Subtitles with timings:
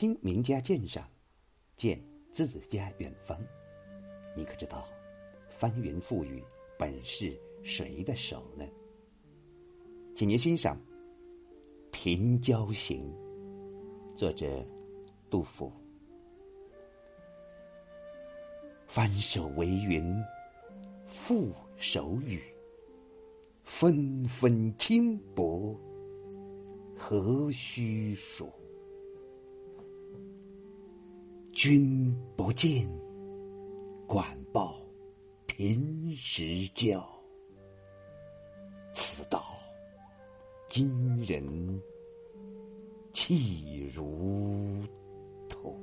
[0.00, 1.06] 听名家鉴赏，
[1.76, 2.02] 见
[2.32, 3.38] 自家远方。
[4.34, 4.88] 你可知道，
[5.50, 6.42] 翻云覆雨
[6.78, 8.64] 本是谁的手呢？
[10.16, 10.74] 请您欣赏
[11.90, 13.12] 《平交行》，
[14.16, 14.66] 作者
[15.28, 15.70] 杜甫。
[18.86, 20.14] 翻手为云，
[21.06, 22.42] 覆手雨，
[23.64, 25.78] 纷纷轻薄，
[26.96, 28.50] 何须数？
[31.62, 32.88] 君不见，
[34.06, 34.80] 管鲍
[35.46, 37.06] 平时交。
[38.94, 39.44] 此道
[40.66, 41.78] 今人
[43.12, 44.82] 气如
[45.50, 45.78] 土。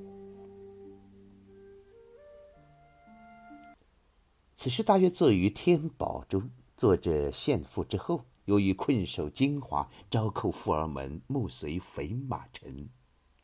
[4.56, 12.90] 此诗大约作于天宝中，作者献赋之后，由于困守京华，招寇富儿门，目随肥马尘，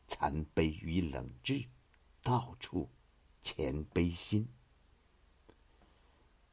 [0.08, 1.64] 残悲与冷炙。
[2.24, 2.88] 到处
[3.42, 4.48] 谦卑心。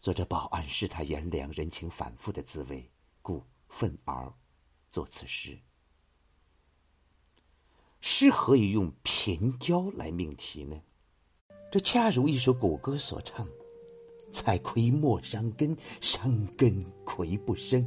[0.02, 4.32] 作者报暗示他炎凉人情反复的滋味，故愤而
[4.90, 5.58] 作此诗。
[8.02, 10.78] 诗何以用平交来命题呢？
[11.72, 13.48] 这恰如一首古歌所唱
[14.34, 17.82] ：“采葵莫伤根，伤根葵不生；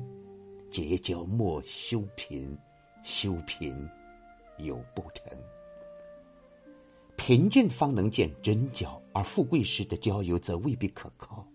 [0.72, 2.56] 结交莫修贫，
[3.04, 3.76] 修贫
[4.56, 5.38] 有不成。”
[7.26, 11.48] 贫贱方能见真交，而富贵时的交友则未必可靠。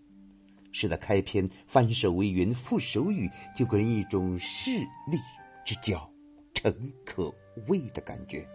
[0.72, 4.72] 诗的开篇“翻手为云，覆手雨”就给人一种势
[5.06, 5.20] 利
[5.64, 6.12] 之交，
[6.56, 7.32] 诚可
[7.68, 8.50] 畏的感觉。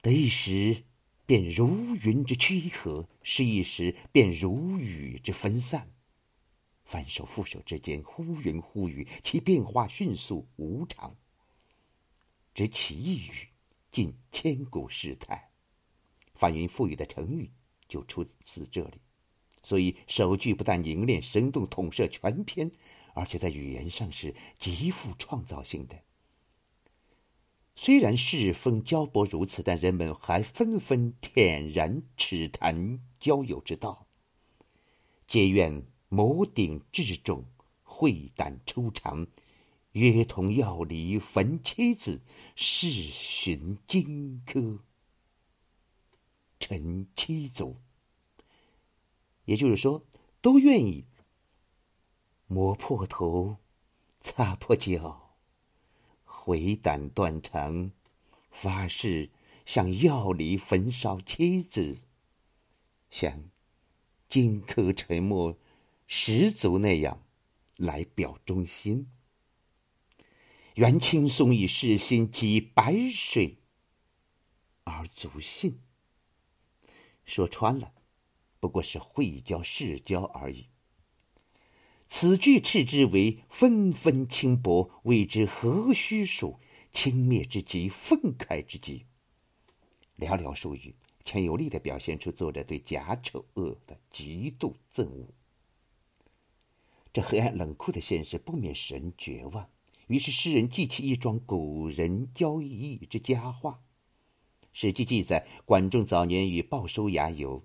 [0.00, 0.82] 得一时，
[1.26, 5.86] 便如云之趋和；失一时，便如雨之分散。
[6.86, 11.14] 翻手覆手之间，忽云忽雨，其变化迅速无常。
[12.54, 13.51] 只起一语。
[13.92, 15.50] 尽千古世态，
[16.34, 17.52] 翻云覆雨的成语
[17.86, 19.00] 就出自这里。
[19.62, 22.68] 所以首句不但凝练生动、统摄全篇，
[23.14, 25.96] 而且在语言上是极富创造性的。
[27.76, 34.06] 虽然世风交薄如此，但人们还纷纷恬然耻谈交友之道，
[35.26, 37.44] 皆愿谋顶至重，
[37.82, 39.26] 会胆抽长。
[39.92, 42.22] 约同要离焚妻子，
[42.56, 44.80] 誓寻荆轲
[46.58, 47.76] 陈七祖。
[49.44, 50.06] 也就是说，
[50.40, 51.04] 都愿意
[52.46, 53.58] 磨破头，
[54.20, 55.36] 擦破脚，
[56.24, 57.90] 毁胆断肠，
[58.50, 59.30] 发誓
[59.66, 62.06] 向药离焚烧妻子，
[63.10, 63.50] 像
[64.30, 65.58] 荆轲沉默
[66.06, 67.22] 十足那样
[67.76, 69.08] 来表忠心。
[70.76, 73.58] 愿轻松以世心及白水
[74.84, 75.80] 而足信。
[77.24, 77.92] 说穿了，
[78.58, 80.66] 不过是会交世交而已。
[82.08, 86.58] 此句斥之为纷纷轻薄，谓之何须数？
[86.90, 89.06] 轻蔑之极，愤慨之极。
[90.18, 90.94] 寥寥数语，
[91.24, 95.28] 强有力的表现出作者对假丑恶的极度憎恶。
[97.14, 99.70] 这黑暗冷酷的现实，不免使人绝望。
[100.12, 103.80] 于是诗人记起一桩古人交易之佳话，
[104.70, 107.64] 《史记》记载，管仲早年与鲍叔牙游，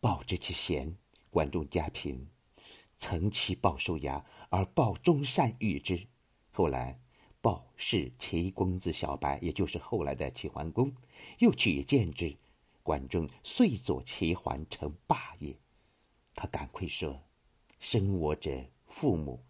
[0.00, 0.96] 鲍知其贤，
[1.28, 2.26] 管仲家贫，
[2.96, 6.06] 曾欺鲍叔牙，而鲍终善遇之。
[6.52, 6.98] 后来，
[7.42, 10.90] 鲍是齐公子小白，也就是后来的齐桓公，
[11.40, 12.34] 又举荐之，
[12.82, 15.54] 管仲遂作齐桓，成霸业。
[16.34, 17.20] 他感愧说
[17.78, 18.50] ：“生我者
[18.86, 19.44] 父母，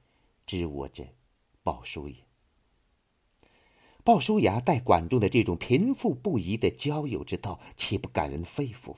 [0.44, 1.06] 知我者。”
[1.64, 2.16] 鲍叔也，
[4.04, 8.94] 鲍叔牙待管仲的这种贫富不移的交友之道，岂不感人肺腑？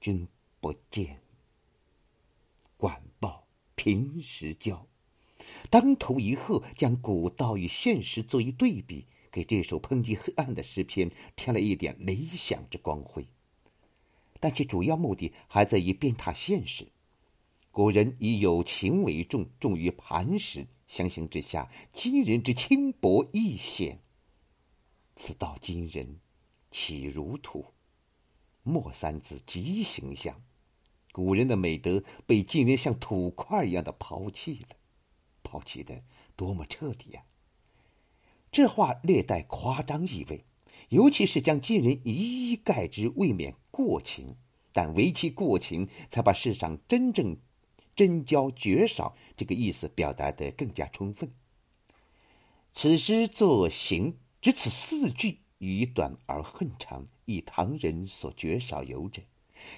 [0.00, 0.26] 君
[0.62, 1.20] 不见，
[2.78, 4.86] 管鲍平时交，
[5.68, 13.26] 当头一喝，将古道与现实做一对比，给这首抨击黑暗的诗篇添了一点理想之光辉。
[14.40, 16.88] 但其主要目的还在于鞭挞现实。
[17.70, 20.66] 古人以友情为重，重于磐石。
[20.88, 24.00] 相形之下，今人之轻薄易显。
[25.14, 26.18] 此道今人
[26.70, 27.66] 岂如土？
[28.62, 30.42] 莫三字极形象。
[31.12, 34.76] 古人的美德被今人像土块一样的抛弃了，
[35.42, 36.02] 抛弃的
[36.34, 37.24] 多么彻底呀！
[38.50, 40.44] 这话略带夸张意味，
[40.88, 44.36] 尤其是将今人一一盖之，未免过情。
[44.72, 47.36] 但唯其过情，才把世上真正。
[47.98, 51.28] 真交绝少这个意思表达的更加充分。
[52.70, 59.20] 此诗作行，只此四句语短而恨长，以唐人所绝少有者。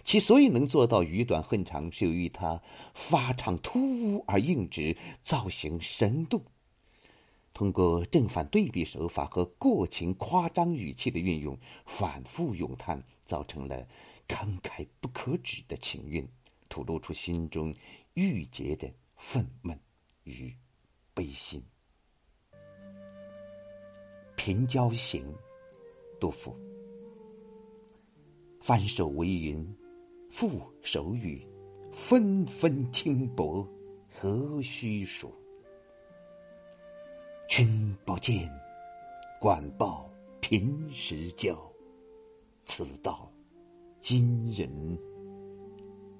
[0.04, 2.60] 其所以能做到语短恨长，是由于他
[2.92, 6.42] 发长突兀而硬直，造型生动。
[7.54, 13.88] 通过正反对比手法和过情夸张语气的运用，反复咏叹，造成了
[14.28, 16.28] 慷慨不可止的情韵，
[16.68, 17.74] 吐露出心中
[18.20, 18.86] 郁结的
[19.16, 19.74] 愤懑
[20.24, 20.54] 与
[21.14, 21.58] 悲心。
[24.36, 25.24] 《平交行》，
[26.20, 26.54] 杜甫。
[28.60, 29.66] 翻手为云，
[30.30, 31.48] 覆手雨，
[31.90, 33.66] 纷纷轻薄，
[34.06, 35.32] 何须数？
[37.48, 38.46] 君不见，
[39.40, 40.12] 管鲍
[40.42, 41.58] 平时交。
[42.66, 43.32] 此道
[44.02, 44.70] 今人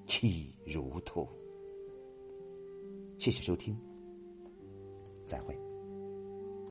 [0.07, 1.29] 弃如土。
[3.21, 3.77] 谢谢收听，
[5.27, 5.70] 再会。